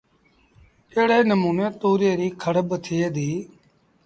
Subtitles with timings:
[0.95, 3.39] ايڙي نموٚني تُوريئي ريٚ کڙ با ٿئي ديٚ